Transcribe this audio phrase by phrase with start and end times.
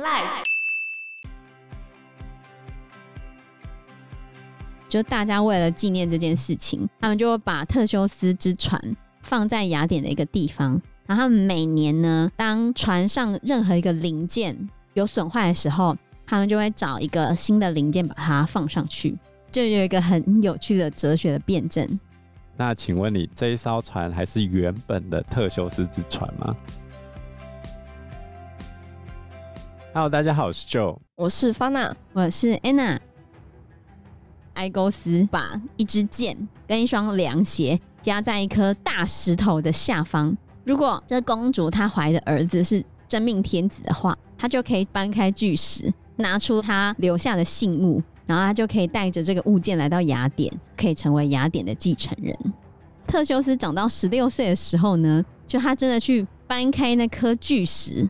[0.00, 0.44] Life，
[4.88, 8.80] 就大家为了纪念这件事情，他们就会把特修斯之船
[9.20, 10.80] 放在雅典的一个地方。
[11.06, 14.56] 然后他们每年呢，当船上任何一个零件
[14.94, 15.94] 有损坏的时候，
[16.26, 19.18] 他们就会找一个新的零件把它放上去，
[19.52, 22.00] 就有一个很有趣的哲学的辩证。
[22.56, 26.56] 那请问你这一艘船还是原本的特修斯之船吗
[29.92, 32.96] ？Hello，大家好，我是 Joe，我是 Fana，我是 Anna。
[34.54, 36.36] 埃勾斯把一支箭
[36.68, 40.36] 跟一双凉鞋压在一颗大石头的下方。
[40.62, 48.00] 如果这公主她怀的儿子是真命天子的话，她就可以搬开巨石，拿出她留下的信物。
[48.26, 52.36] 然后她就可以带着这个物件来到雅典，可以成为雅典的继承人。
[53.08, 58.08] 特修斯长到十六岁的时候呢，就他真的去搬开那颗巨石，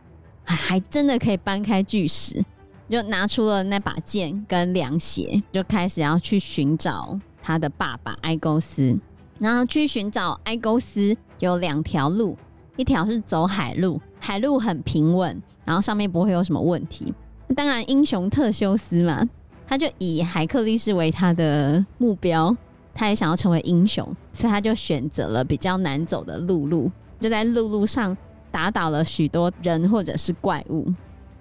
[0.50, 2.44] 还真的可以搬开巨石，
[2.88, 8.98] 就拿出了那把剑跟凉鞋，就开始要去寻找他的爸爸埃勾斯。
[9.38, 12.36] 然后去寻找埃勾斯有两条路，
[12.76, 17.14] 一条是走海路，海路很平稳，然后上面不会有什么问题。
[17.56, 19.28] 当然，英雄特修斯嘛。
[19.66, 22.54] 他就以海克力士为他的目标，
[22.92, 28.16] 他也想要成为英雄，所以他就选择了比较难走的陆路，就在陆路上
[28.50, 30.92] 打倒了许多人或者是怪物，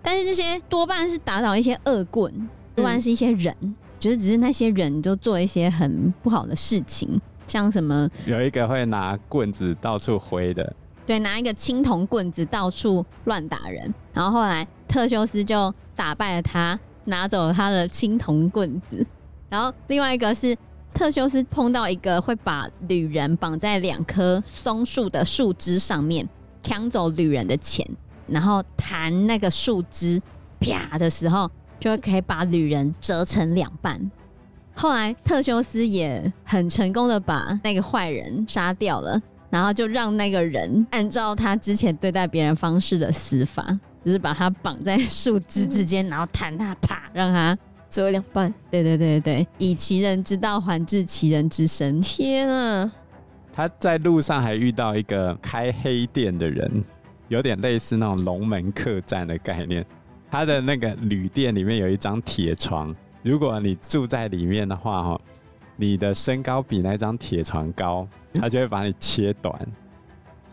[0.02, 2.32] 但是这些多半是打倒一些恶棍，
[2.76, 16.80] 多半是一些人，嗯、就是只是那些人就做一些很不好的事情，像什么有一个会拿棍子到处挥的，对，拿一个青铜棍子到处乱打人，然后后来特修斯就打败了他。
[17.06, 19.04] 拿走了他的青铜棍子，
[19.50, 20.56] 然后另外一个是
[20.94, 26.28] 特修斯碰到一个会把旅人绑在两棵松树的树枝上面，
[26.70, 27.84] 抢走旅人的钱，
[28.28, 30.22] 然后弹那个树枝，
[30.60, 34.00] 啪的时候就可以把旅人折成两半。
[34.76, 43.80] 后来特修斯也很成功的把那个坏人杀掉了，然后就让那个人按照他之前对待别人方式的死法。
[44.06, 47.58] 就是把他绑在树枝之间，然后弹他，啪，让他
[47.90, 48.52] 折两半。
[48.72, 52.00] 对对对对，以其人之道还治其人之身。
[52.00, 52.90] 天啊！
[53.60, 56.82] 他在路上还遇到一个开黑店的人，
[57.28, 59.86] 有点类似那种龙门客栈的概念。
[60.32, 65.22] 他的那个旅店里面有一张铁床，如果你住在里面的话，哈，
[65.76, 69.68] 你的身高比那张铁床高，他就会把你切短。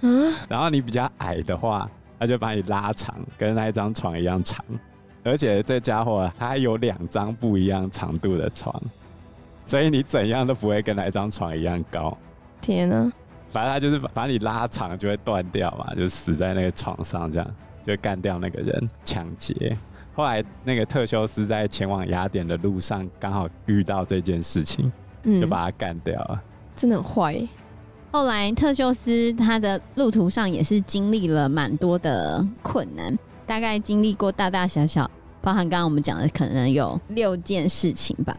[0.00, 1.88] 嗯，然后你比较矮的话。
[2.18, 4.64] 他就把你拉长，跟那一张床一样长，
[5.22, 8.74] 而且这家伙他还有两张不一样长度的床，
[9.66, 12.16] 所以你怎样都不会跟那一张床一样高。
[12.60, 13.10] 天哪！
[13.48, 19.76] 反正他就是把把你拉长就会断掉嘛，就死在那个床上，这样就干掉那个人，抢劫。
[20.14, 24.90] 后来那个特修斯在前往雅典的路上刚好遇到这件事情，
[25.24, 26.40] 就把他干掉了。
[26.42, 27.48] 嗯，真的很坏。
[28.12, 33.16] 后来，特修斯他的路途上也是经历了蛮多的困难，
[33.46, 35.10] 大概经历过大大小小，
[35.42, 38.34] 包含刚刚我们讲的，可能有六件事情吧。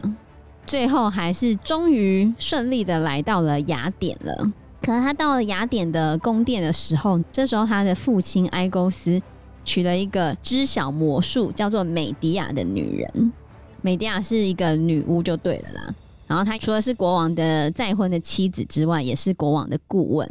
[0.68, 4.52] 最后还是终于顺利的来到了雅典了。
[4.82, 9.20] 可是他到了雅典的宫殿的时候，这时候他的父亲埃勾斯
[9.64, 13.32] 娶了一个知晓魔术，叫做美迪亚的女人。
[13.80, 15.94] 美迪亚是一个女巫，就对了啦。
[16.26, 20.30] 然后他除了是国王的再婚的妻子之外，也是国王的顾问。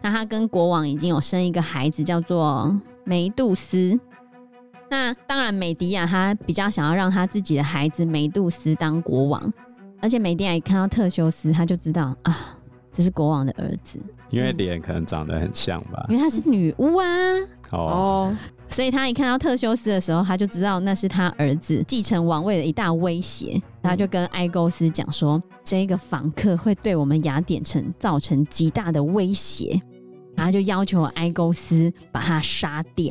[0.00, 2.74] 那他跟国王已经有生一个孩子，叫做
[3.04, 4.00] 梅杜斯。
[4.90, 9.52] 那当然，美迪亚他比较想要让他自己的孩子梅杜斯当国王，
[10.00, 12.56] 而且美迪亚一看到特修斯，他就知道啊，
[12.90, 13.98] 这是国王的儿子，
[14.30, 17.06] 因为脸可能长得很像吧，因为她是女巫啊。
[17.70, 18.36] 哦。
[18.70, 23.58] 所以他一看到特修斯的时候，他就知道那是他儿子继承王位的一大威胁。
[23.82, 29.80] 他就跟埃勾斯讲说：“这个访客会对我们雅典城造成极大的威胁。”
[30.36, 33.10] 然后就要求埃勾斯把他杀掉。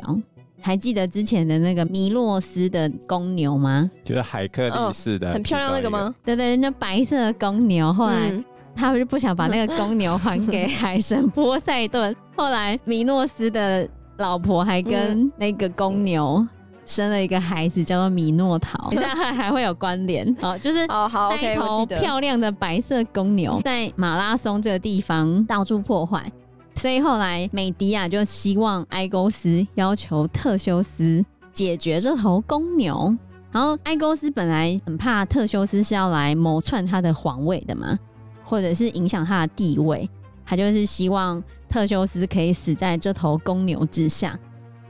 [0.62, 3.90] 还记得之前的那个米诺斯的公牛吗？
[4.03, 6.14] 就是海克力士的、哦，很漂亮那个吗？
[6.23, 7.93] 对对，那白色的公牛。
[7.93, 8.32] 后来
[8.76, 12.16] 他不是不想把那个公牛还给海神波塞顿。
[12.35, 13.87] 后来米诺斯的。
[14.20, 16.43] 老婆还跟那个公牛
[16.85, 18.90] 生了一个孩子，叫做米诺陶。
[18.90, 26.32] 等下还还会有关联哦，就是哦好，那一头漂亮的白色公牛在马拉松这个地方到处破坏，
[26.78, 33.16] 所以后来美迪亚就希望埃勾斯要求特修斯解决这头公牛。
[33.52, 37.97] 然后埃勾斯本来很怕特修斯是要来谋篡他的皇位的嘛，
[38.44, 40.08] 或者是影响他的地位。
[40.46, 44.38] 他就是希望特修斯可以死在这头公牛之下，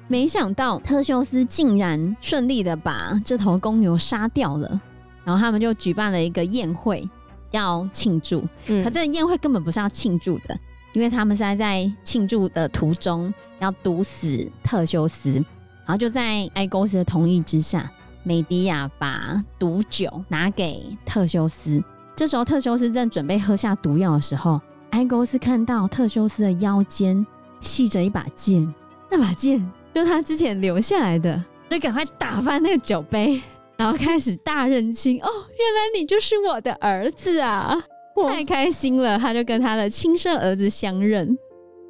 [0.08, 4.80] 没想到特修斯竟然顺利的把这头公牛杀掉了，
[5.24, 7.08] 然后他们就举办了一个宴会
[7.52, 8.44] 要庆祝。
[8.68, 10.60] 嗯可这个宴会根本不是要庆祝的，
[10.94, 17.90] 因为他们是在在庆祝的途中要毒死特修斯，然后就在埃勾斯的同意之下，
[18.24, 21.84] 美狄亚把毒酒拿给特修斯。
[22.16, 24.60] 这时候特修斯正准备喝下毒药的时候，
[24.92, 27.26] 埃勾斯看到特修斯的腰间
[27.62, 28.74] 系着一把剑，
[29.10, 29.60] 那把剑
[29.94, 33.42] 就是他之前留下来的，就赶快打翻那个酒杯，
[33.78, 35.22] 然后开始大认亲。
[35.22, 37.78] 哦，原来你就是我的儿子啊！
[38.18, 41.38] 哇太开心了，他就跟他的亲生儿子相认。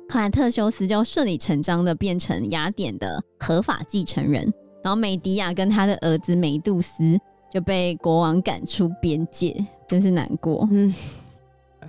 [0.09, 4.41] 后来特修斯就顺理成章的变成雅典的合法继承人，
[4.83, 7.17] 然后美迪亚跟他的儿子美杜斯
[7.51, 9.55] 就被国王赶出边界，
[9.87, 10.67] 真是难过。
[10.71, 10.93] 嗯，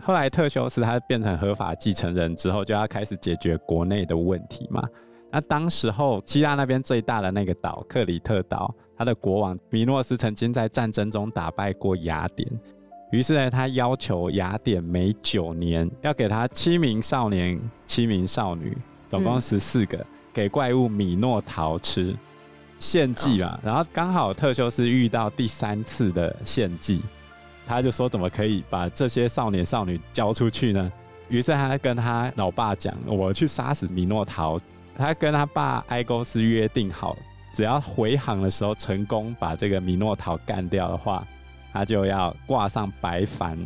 [0.00, 4.82] 后来特修斯他变成合法继承人之后，就要开始解决国内的问题嘛。
[5.30, 12.50] 那当时候希腊那边最大的那个岛克里特岛，他的国王米诺斯曾经在战争中打败过雅典，
[13.10, 18.76] 于是呢，他要求雅典每九年要给他七名少年、七名少女，
[19.08, 22.14] 总共十四个，给怪物米诺陶吃
[22.78, 23.58] 献祭嘛。
[23.62, 27.02] 然后刚好特修斯遇到第三次的献祭。
[27.66, 30.90] 他就说：“怎么可以把这些少年少女交出去呢？”
[31.28, 34.58] 于是他跟他老爸讲：“我去杀死米诺陶。”
[34.96, 37.14] 他跟他爸埃勾斯约定好，
[37.52, 41.26] 只要回航的时候成功把这个米诺陶干掉的话，
[41.78, 43.56] 他就要挂上白帆，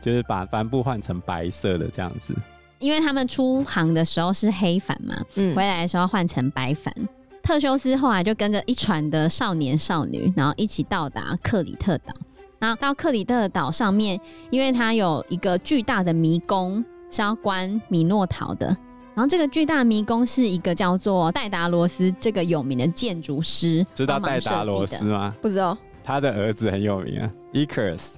[0.00, 2.34] 就是把帆布换成白色的这样子。
[2.80, 6.92] 因为他们出航的时候是黑帆嘛，嗯回来的时候换成白帆。
[7.40, 12.12] 特修斯后来就跟着一船的少年少女，然后一起到达克里特岛。
[12.58, 14.20] 然后到克里特岛上面，
[14.50, 18.66] 因为它有一个巨大的迷宫是要关米诺陶的。
[19.14, 25.32] 然后这个巨大迷宫是一个叫做戴达罗斯这个有名的建筑师知道戴达罗斯吗？
[25.40, 28.16] 不知道他的儿子很有名啊，Icarus，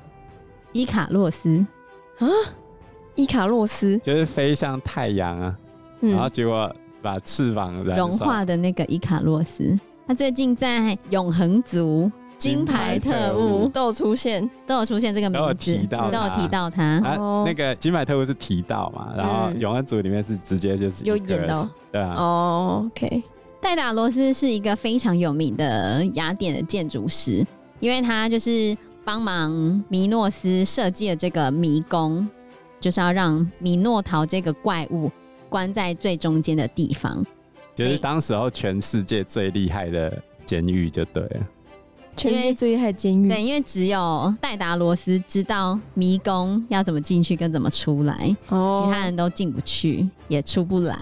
[0.72, 1.66] 伊卡洛斯。
[2.19, 2.26] 啊，
[3.16, 5.56] 伊卡洛斯，就是飞向太阳啊，
[6.00, 6.12] 嗯。
[6.12, 6.72] 然后结果
[7.02, 13.62] 把翅膀融化的那个伊卡洛斯，他最近在永恒族金牌特金牌特务。
[13.62, 16.82] 务都有出现，都有出现这个都有名字，提到都有提到他。
[16.82, 17.44] 啊，哦。
[17.46, 19.60] 那个金牌特务是提到嘛，然后嗯。
[19.60, 23.22] 永恒族里面是直接就是有演到对啊，哦，OK，
[23.60, 27.44] 戴达罗斯是一个非常有名的雅典的建筑师，
[27.81, 32.27] 因为他就是帮忙米诺斯设计了这个迷宫，
[32.81, 35.11] 就是要让米诺陶这个怪物
[35.49, 37.25] 关在最中间的地方。
[37.75, 41.49] 就是当时候全世界最厉害的监狱就对了。
[42.17, 50.97] 全世界最厉害的监狱，对，因为只有戴达罗斯知道迷宫要怎么进去跟怎么出来，哦其他人都进不去，也出不来，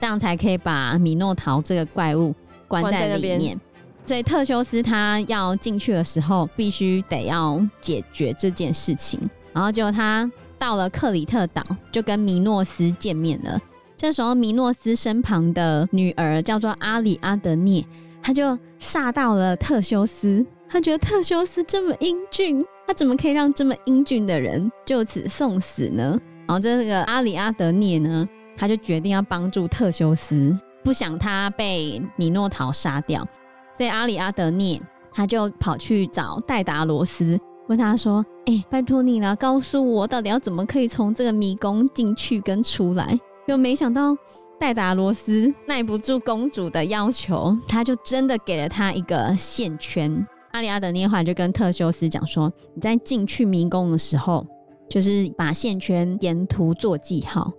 [0.00, 2.34] 这样才可以把米诺陶这个怪物
[2.66, 3.60] 关在里面。
[4.04, 9.20] 所以特修斯他要进去的时候，必须得要解决这件事情。
[9.52, 13.60] 然后就他到了克里特岛，就跟米诺斯见面了。
[13.96, 17.84] 这时候米诺斯身旁的女儿叫做阿里阿德涅，
[18.20, 20.44] 他就煞到了特修斯。
[20.68, 26.18] 他觉得特修斯这么英俊，他怎么可以让这么英俊的人就此送死呢？
[26.46, 33.26] 然后这个阿里阿德涅呢，他就决定要帮助特修斯，不想他被米诺陶杀掉。
[33.74, 34.80] 所以阿里阿德涅
[35.12, 37.38] 他就跑去找戴达罗斯，
[37.68, 44.16] 问他说：“哎、拜托你了，告诉我到底要怎么可以从这个迷宫进去跟出来？”就没想到
[44.58, 50.26] 戴达罗斯耐不住公主的要求，他就真的给了他一个线圈。
[50.52, 54.46] 阿里阿德涅后来就跟特修斯讲说：“你在进去迷宫的时候，
[54.88, 57.52] 就是把线圈沿途做记号，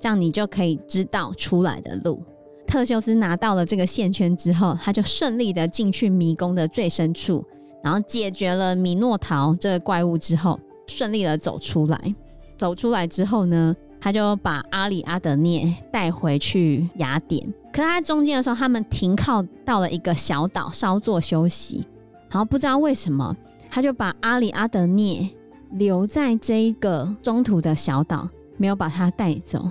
[0.00, 2.22] 这样你就可以知道出来的路。”
[2.68, 7.42] 特修斯拿到了这个线圈之后，他就顺利的进去迷宫的最深处，
[7.82, 12.14] 然后解决了米诺陶这个怪物之后，顺利的走出来。
[12.58, 17.42] 走出来之后呢，他就把阿里阿德涅带回去雅典。
[17.72, 21.86] 可他在中间的时候，他们停靠到了一个小岛稍作休息，
[22.28, 23.34] 然后不知道为什么，
[23.70, 25.26] 他就把阿里阿德涅
[25.70, 29.70] 留在这一个中途的小岛，没有把他带走。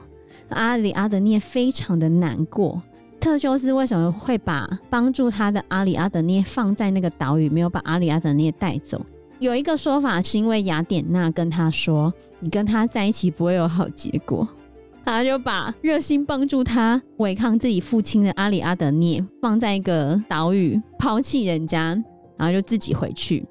[0.49, 2.81] 阿里阿德涅非常的难过。
[3.19, 9.01] 特修斯为什么会把帮助他的阿里阿德涅放在那个岛屿，没有把阿里阿德涅带走？
[9.39, 14.47] 有一个说法是因为雅典娜跟他说：“你跟他在一起不会有好结果。
[15.05, 22.01] ”他就把热心帮助他违抗自己父亲的阿里阿德涅放在一个岛屿，抛弃人家，
[22.35, 23.45] 然后就自己回去。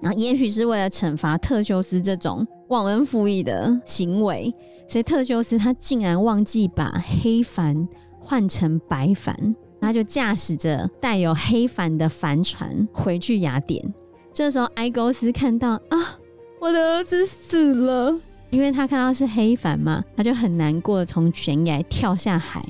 [0.00, 4.52] 然后也许是为了惩罚特修斯这种忘恩负义的行为，
[4.86, 6.90] 所以特修斯他竟然忘记把
[7.20, 7.88] 黑帆
[8.32, 13.92] 换成白帆，他就驾驶着带有黑帆的帆船回去雅典。
[14.32, 16.18] 这时候，埃勾斯看到啊，
[16.58, 22.64] 我的儿子死了，因为他看到是黑帆嘛，他就很难过，从悬崖跳下海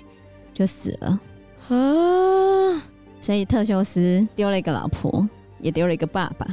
[0.52, 1.20] 就死了
[1.68, 2.82] 啊。
[3.20, 5.24] 所以特修斯丢了一个老婆，
[5.60, 6.44] 也丢了一个爸爸，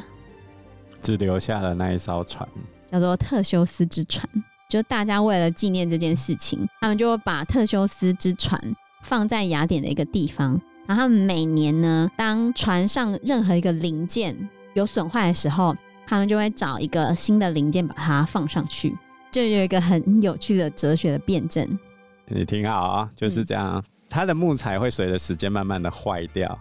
[1.01, 2.47] 只留下了那一艘船，
[2.91, 4.23] 叫做特修斯之船。
[4.69, 8.61] 就大家为了纪念这件事情，他们就会把特修斯之船
[9.01, 10.59] 放在雅典的一个地方。
[10.87, 14.35] 然后每年呢，当船上任何一个零件
[14.73, 15.75] 有损坏的时候，
[16.07, 18.95] 他们就会找一个新的零件把它放上去，
[19.31, 21.79] 就有一个很有趣的哲学的辩证。
[22.25, 23.71] 你听好啊，就是这样。
[23.75, 26.57] 嗯它的木材会随着时间慢慢的坏掉，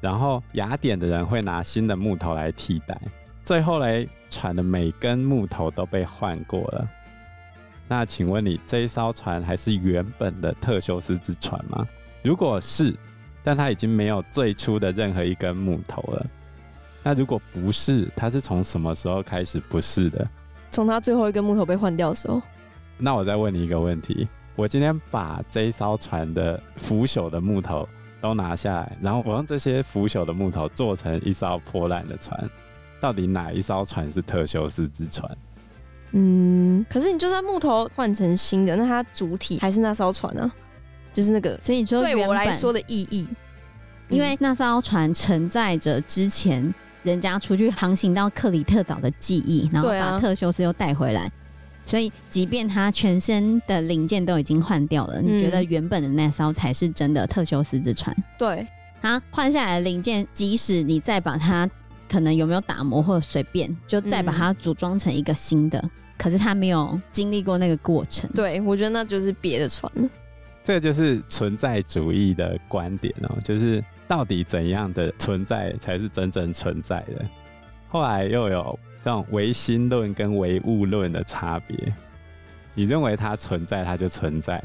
[0.00, 2.98] 然后雅典的人会拿新的木头来替代，
[3.44, 6.88] 最后嘞，船的每根木头都被换过了。
[7.88, 11.88] 那请问你这一艘船还是原本的特修斯之船吗？
[12.22, 12.94] 如果是，
[13.42, 16.26] 但它已经没有最初的任何一根木头了。
[17.02, 20.28] 那如果不是，它是从什么时候开始不是的？
[20.70, 22.42] 从它最后一根木头被换掉的时候。
[22.98, 24.28] 那我再问你一个问题。
[24.54, 27.88] 我今天把这一艘船的腐朽的木头
[28.20, 32.50] 都拿下来，然后我用这些腐朽的木头做成一艘破烂的船，
[33.00, 35.38] 到底哪一艘船是特修斯之船？
[36.12, 40.50] 嗯，可是你就算木头换成新的，那它主体还是那艘船啊，
[41.12, 43.28] 就是那个，所以你说对我来说的意义，
[44.08, 51.30] 因为那艘船承载着之前人家出去航行到克里特岛的记忆，然后把特修斯又带回来。
[51.84, 58.14] 所以，即便他全身的零件都已经换掉了，嗯，你觉得原本的那艘才是真的特修斯之船？
[58.38, 58.66] 对，
[59.00, 61.66] 他换下来的零件，即使你再把它
[62.08, 68.28] 可能有没有打磨或者随便，就再把它组装成一个新的，嗯，可是他没有经历过那个过程。
[68.34, 70.08] 对，我觉得那就是别的船了。
[70.64, 77.24] 这个就是存在主义的观点哦，就是到底怎样的存在才是真正存在的？
[77.88, 78.78] 后来又有。
[79.00, 81.76] 这种唯心论跟唯物论的差别，
[82.74, 84.62] 你认为它存在，它就存在，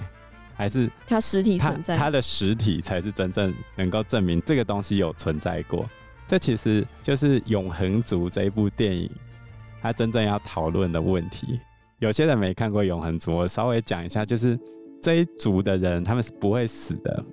[0.56, 1.96] 还是它实体存在？
[1.96, 5.88] 它的实体才是真正能够证明这个东西有存在过。
[6.34, 9.08] 这其实就是《永恒族》这一部电影，
[9.80, 11.60] 它真正要讨论的问题。
[12.00, 14.60] 有些人没看过《永恒族》，我稍微讲一下，就是
[15.00, 17.24] 这一族的人他们是不会死的，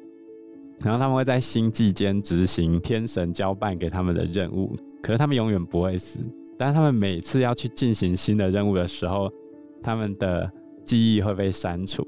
[0.80, 6.21] 然后他们会在星际间执行天神交办给他们的任务，可是他们永远不会死。
[6.59, 9.33] 但他们每次要去进行新的任务的时候，
[9.83, 10.52] 他们的
[10.85, 12.07] 记忆会被删除，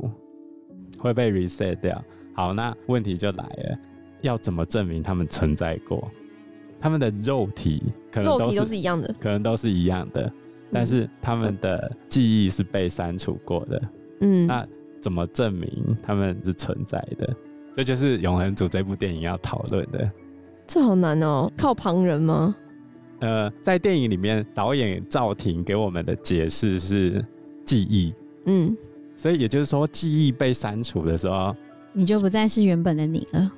[0.98, 2.04] 会被 reset 掉。
[2.34, 3.78] 好，那问题就来了，
[4.20, 6.06] 要怎么证明他们存在过？
[6.82, 10.30] 他们的肉体可能都是，都是一样的，可能都是一样的，
[10.72, 13.82] 但是他们的记忆是被删除过的。
[14.20, 14.66] 嗯，那
[15.00, 17.34] 怎么证明他们是存在的？
[17.74, 20.10] 这就是《永恒族》这部电影要讨论的。
[20.66, 22.54] 这好难哦，靠旁人吗？
[23.20, 27.24] 呃，在电影里面，导演赵婷给我们的解释是
[27.64, 28.12] 记忆，
[28.46, 28.76] 嗯，
[29.14, 31.54] 所以也就是说，记忆被删除的时候，
[31.92, 33.52] 你就不再是原本的你了。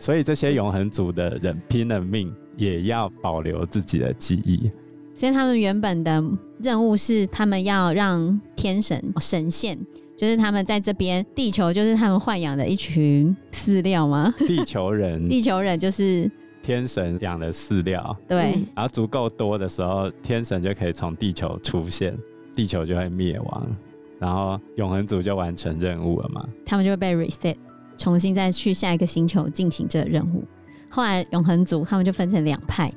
[0.00, 4.68] 所以这些永恒族的人拼了命也要保留自己的记忆。
[5.14, 6.20] 所以他们原本的
[6.60, 9.78] 任务是，他们要让天神神仙，
[10.16, 14.34] 就是他们在这边地球，就是他们豢养的一群饲料吗？
[14.38, 16.28] 地球人， 地球人就是。
[16.62, 22.14] 天神养的饲料，对，然后足够多的时候，天神就可以从地球出现，
[22.54, 23.76] 地球就会灭亡，
[24.18, 26.46] 然后永恒族就完成任务了嘛。
[26.66, 27.56] 他们就会被 reset，
[28.00, 30.42] 重新再去下一个星球进行这个任务。
[30.88, 32.90] 后来永恒族他们就分成两派，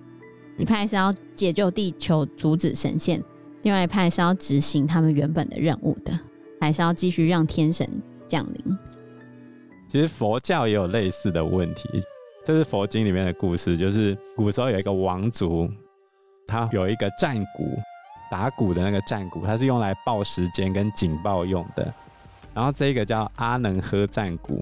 [0.57, 3.21] 一派是要解救地球，阻止神仙，
[3.63, 6.17] 另外一派是要执行他们原本的任务的，
[6.61, 7.87] 还是要继续让天神
[8.29, 8.77] 降临。
[9.89, 11.89] 其实佛教也有类似的问题。
[12.45, 15.69] 这是佛经里面的故事，就是古时候有一个王族，
[16.47, 17.77] 他有一个战鼓，
[18.31, 21.93] 打鼓的那个战鼓，它是用来报时间跟警报用的。
[22.53, 24.59] 然后这个叫阿能喝战鼓，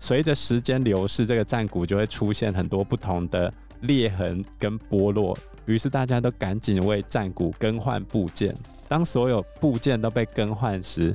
[0.00, 3.52] 随着时间流逝，这个战鼓就会出现很多不同的
[3.82, 8.52] 裂痕跟剥落，于是大家都赶紧为战鼓更换部件。
[8.88, 11.14] 当所有部件都被更换时，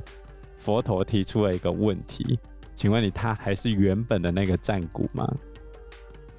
[0.56, 2.38] 佛陀提出了一个问题，
[2.74, 5.30] 请问你，它还是原本的那个战鼓吗？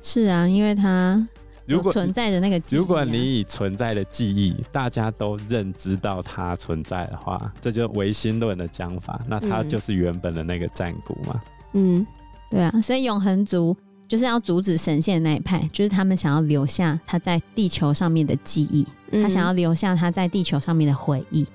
[0.02, 1.28] 是啊，因为它
[1.66, 11.42] 如果存在的那个记忆、啊，如果你以存在的记忆，大家都认知到它存在的话，这就是唯心论的讲法，那它就是原本的那个战鼓嘛。
[11.74, 12.08] 嗯，
[12.50, 13.76] 对啊，所以永恒族
[14.08, 21.46] 就是要阻止神仙的那一派，就是他们想要留下他在地球上面的记忆，嗯、他想要留下他在地球上面的回忆，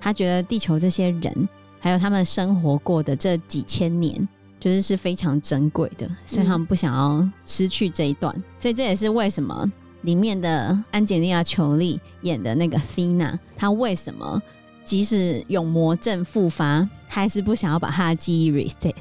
[0.00, 1.48] 他觉得地球这些人
[1.80, 4.28] 还有他们生活过的这几千年。
[4.60, 8.32] 就是是非常珍贵的，所以他们不想要失去这一段。
[8.36, 9.68] 嗯、所以这也是为什么
[10.02, 14.40] 里面的安吉丽娜·裘丽演的那个 Thena，她为什么
[14.84, 18.94] 即使永魔症复发，还是不想要把她的记忆 reset？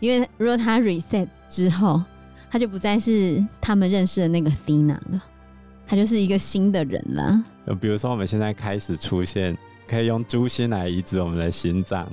[0.00, 2.02] 因为如果他 reset 之后，
[2.50, 5.22] 他就不再是他们认识的那个 Thena 了，
[5.86, 7.44] 他就是一个新的人了。
[7.66, 9.56] 就比如说我们现在开始出现。
[9.90, 12.06] 可以用猪心来移植我们的心脏，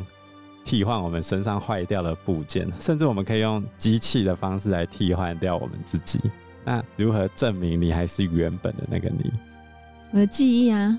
[0.65, 6.19] 替换我们身上坏掉的部件，甚至我们可以用机器的方式来替换掉我们自己。
[6.65, 9.31] 那如何证明你还是原本的那个你？
[10.09, 10.97] 我的记忆啊，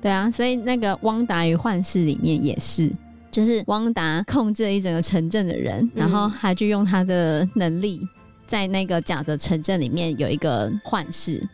[0.00, 2.90] 对啊，所以那个汪达与幻视里面也是，
[3.30, 8.06] 就是汪达控制了一整个城镇的人，然后他就用他的能力
[8.46, 11.46] 在那个假的城镇里面有一个幻视，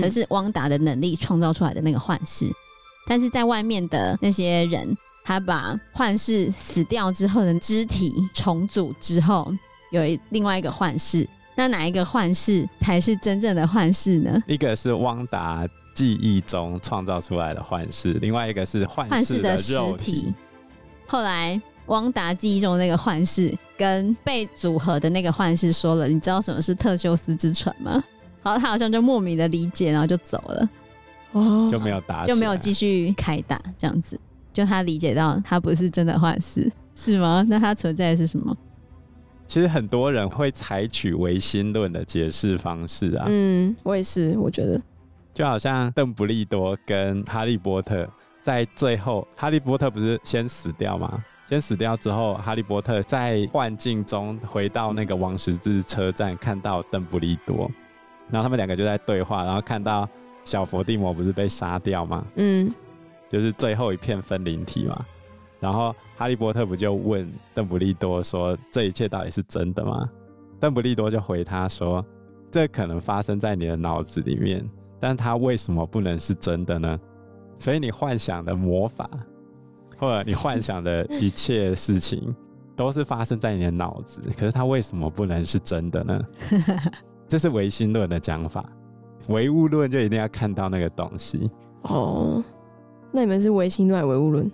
[0.00, 2.46] 可是汪达的能力创造出来的那个幻视。
[3.06, 9.52] 但是在外面的那些人，他把幻视死掉之后的肢体重组之后，
[9.90, 11.28] 有一另外一个幻视。
[11.56, 14.42] 那哪一个幻视才是真正的幻视呢？
[14.46, 20.32] 一个是汪达记忆中创造出来的幻视，另外一个是幻视的肉体。
[21.10, 27.92] 后来汪达记忆中的那个幻视跟被组合的那个幻视说了：“你知道什么是特修斯之船吗？”
[28.44, 30.68] 然后他好像就莫名的理解，然后就走了。
[31.32, 34.16] 哦，就没有打，就没有继续开打，这样子，
[34.52, 37.44] 就他理解到他不是真的幻视，是吗？
[37.48, 38.56] 那他存在的是什么？
[39.48, 43.24] 其实很多人会采取唯心论的解释方式啊。
[43.28, 44.80] 嗯，我也是，我觉得，
[45.34, 48.08] 就好像邓布利多跟哈利波特
[48.40, 51.24] 在最后，哈利波特不是先死掉吗？
[51.46, 57.70] 先死掉之后，哈利波特在幻境中回到那个王十字车站，看到邓布利多，
[58.30, 60.08] 然后他们两个就在对话，然后看到。
[60.42, 62.26] 小佛地魔不是被杀掉吗？
[62.36, 62.72] 嗯，
[63.28, 65.04] 就是最后一片分灵体嘛。
[65.60, 70.10] 然后哈利波特不就问邓布利多说：“这一切到底是真的吗？”
[70.58, 72.04] 邓布利多就回他说
[72.50, 74.68] ：“这可能发生在你的脑子里面，
[74.98, 76.98] 但它为什么不能是真的呢？
[77.60, 79.08] 所以你幻想的魔法，
[79.96, 82.34] 或者你幻想的一切事情，
[82.74, 84.20] 都是发生在你的脑子。
[84.36, 86.20] 可是它为什么不能是真的呢？
[87.28, 88.68] 这是唯心论的讲法。”
[89.28, 91.48] 唯物论就一定要看到那个东西
[91.82, 92.42] 哦。
[93.12, 94.50] 那你们是唯心论还是唯物论？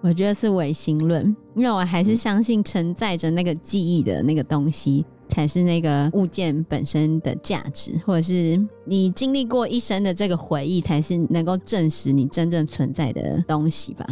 [0.00, 14.06] 我觉得是唯心论，因为我还是相信承载着那个记忆的那个东西才是那个物件本身的价值，或者是你经历过一生的这个回忆才是能够证实你真正存在的东西吧？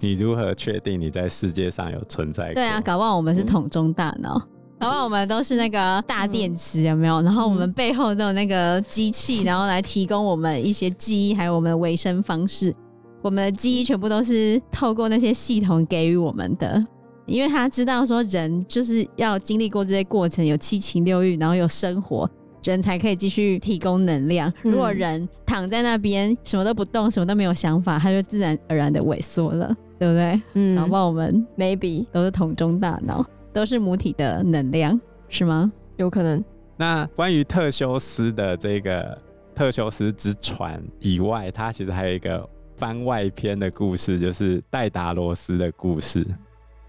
[0.00, 2.52] 你如何确定你在世界上有存在？
[2.54, 4.36] 对啊，搞不好我们是桶中大脑。
[4.36, 4.48] 嗯
[4.82, 7.22] 然后我们都是那个大电池，有没有？
[7.22, 12.74] 然后我们背后都有那个机器，然后来提供我们一些记忆，还有我们的维生方式。
[13.22, 16.84] 我们的记忆全部都是透过那些系统给予我们的，
[17.32, 22.28] 因为他知道说人就是要经历过这些过程，有七情六欲，然后有生活，
[22.62, 24.52] 人才可以继续提供能量。
[24.62, 30.42] 如果人躺在那边什么都不动，什么都没有想法，他就自然而然的萎缩了，对不对？
[30.54, 33.24] 嗯，然后我们 maybe 都是桶中大脑。
[33.54, 35.70] 都是母体的能量，是吗？
[35.98, 36.42] 有可能。
[36.74, 39.18] 那关于特修斯的这个
[39.54, 46.26] 特修斯之船以外，它其实还有一个番外篇的故事，就是戴达罗斯的故事。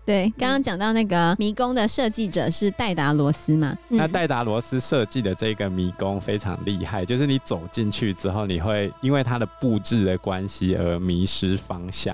[0.05, 3.77] 对，刚刚讲到那个迷宫的设计者是戴达罗斯嘛？
[3.89, 12.13] 嗯、那戴达罗斯设计的这个迷宫非常厉害，就是你走进去之后，你会因为它的布置的关系而迷失方向。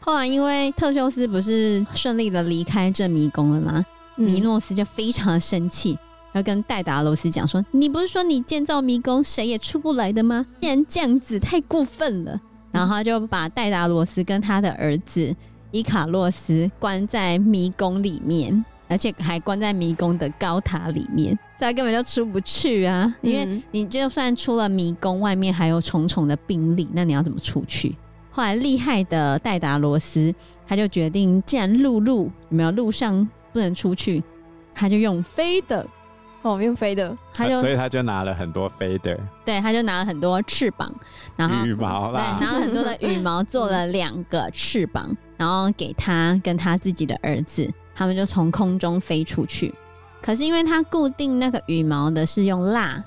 [0.00, 3.84] 后来，因为特修斯不是顺利的离开这迷宫了吗？
[4.16, 5.92] 嗯、米诺斯就非常的生气，
[6.32, 10.44] 然后跟戴达罗斯讲说：“你不是说你建造迷宫谁也出不来的吗？
[10.60, 12.38] 既然这样子，太过分了。”
[12.70, 15.34] 然后他就把戴达罗斯跟他的儿子
[15.70, 23.14] 伊卡洛斯关在迷宫里面，而且还关在迷宫的高塔里面，他根本就出不去啊！
[23.20, 27.94] 因为你就算出了迷宫，外面还有重重的兵力，那你要怎么出去？
[28.30, 30.34] 后来厉害的戴达罗斯，
[30.66, 34.22] 他就决定，既然陆路有没有路上不能出去，
[34.74, 35.86] 他就用飞的，
[36.42, 40.92] 哦，用飞的，他就，所以他就拿了很多飞的，对，他就拿了很多翅膀，
[41.36, 49.74] 然后羽毛啦，对， 拿了很多的羽毛做了两个翅膀，然后给他跟他自己的儿子，他们就从空中飞出去。
[50.22, 53.02] 可是因为他固定那个羽毛的是用蜡，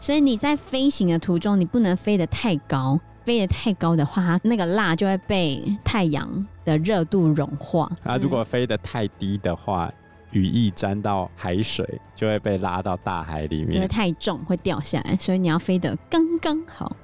[0.00, 3.00] 所以你在飞行的途中，你不能飞得太高。
[3.24, 7.86] 飞得太高的话，那个蜡就会被太阳的热度融化。
[8.02, 9.92] 啊，如果飞得太低的话，
[10.30, 13.76] 羽翼沾到海水就会被拉到大海里面。
[13.76, 16.94] 因为太重会掉下来，所以你要飞得刚刚好。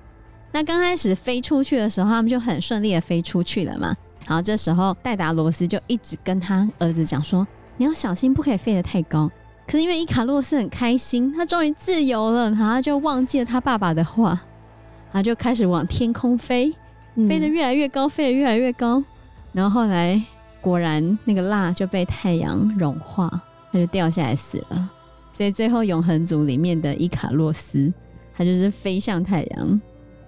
[0.53, 3.95] 那刚开始飞出去的时候，他们就很顺利的飞出去了嘛。
[4.27, 9.31] 然后这时候戴达罗斯就一直跟他儿子讲说：“你要小心，不可以飞得太高。
[9.67, 14.41] 可是因为伊卡洛斯很开心，他终于自由了，然后他就忘记了他爸爸的话，
[15.11, 16.73] 他就开始往天空飞，
[17.29, 19.03] 飞得越来越高，飞得越来越高。
[19.53, 20.23] 然后后来
[20.65, 23.29] 果然那个蜡就被太阳融化，
[23.71, 24.91] 它就掉下来死了。
[25.31, 27.93] 所以最后永恒族里面的伊卡洛斯，
[28.35, 29.81] 他就是飞向太阳。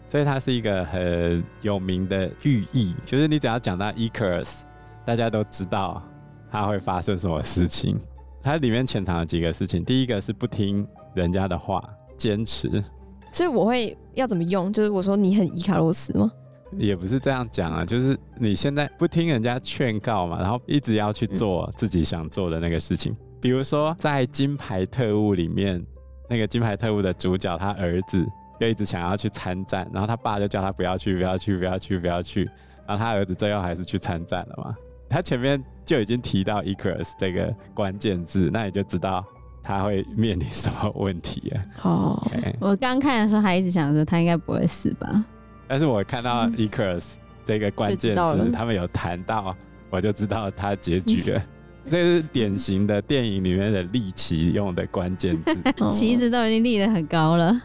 [0.07, 4.61] 所以它是一个很有名的寓意，就是你只要讲到 Icarus，
[5.07, 6.03] 大家都知道
[6.51, 7.99] 它会发生什么事情。
[8.43, 11.83] 它里面潜藏了几个事情，第一个是不听人家的话，
[12.19, 12.85] 坚持。
[13.33, 14.71] 所以我会要怎么用？
[14.71, 16.31] 就是我说你很伊卡洛斯吗？
[16.73, 23.13] 也不是这样讲啊，就是你现在不听人家劝告嘛，然后一直要去做自己想做的那个事情。
[23.13, 25.85] 嗯、比如说在《金牌特务》里面，
[26.29, 28.27] 那个《金牌特务》的主角他儿子。
[28.59, 32.49] 就一直想要去参战，然后他爸就叫他不要去，不要去，不要去，不要去。
[32.87, 34.75] 然后他儿子最后还是去参战了嘛。
[35.11, 39.23] 他前面就已经提到 Icarus 这个关键字，那你就知道
[39.63, 41.63] 他会面临什么问题啊。
[41.83, 45.23] 哦 我刚看的时候还一直想着他应该不会死吧。
[45.69, 49.55] 但是我看到 Icarus 这个关键词，他们有谈到，
[49.91, 51.43] 我就知道他结局了。
[51.89, 55.57] 这是典型的电影里面的立旗用的关键词，
[55.91, 57.61] 旗子都已经立得很高了。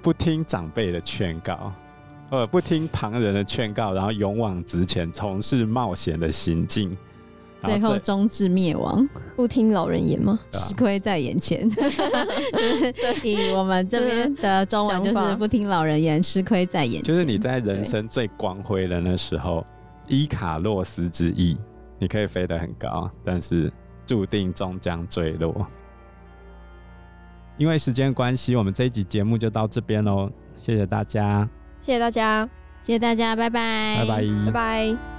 [0.00, 1.72] 不听长辈的劝告，
[2.30, 6.96] 呃，不听旁人的劝告，然后勇往直前，从事冒险的行径，
[7.62, 9.08] 最后终至灭亡。
[9.36, 10.38] 不听老人言吗？
[10.50, 11.68] 吃亏在眼前。
[11.70, 12.02] 就是
[13.28, 17.02] 以我们这边的中文，就是不听老人言，吃亏在眼前。
[17.02, 19.64] 就是你在人生最光辉的那时候，
[20.08, 21.56] 伊卡洛斯之翼，
[21.98, 23.72] 你可以飞得很高，但是
[24.06, 25.66] 注定终将坠落。
[27.56, 30.30] 因为时间关系，我们这一集节目就到这边喽。
[30.60, 31.48] 谢谢大家，
[31.80, 32.48] 谢谢大家，
[32.80, 35.17] 谢谢大家，拜拜，拜拜，拜拜。